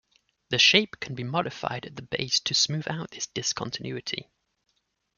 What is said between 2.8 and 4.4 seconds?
out this discontinuity.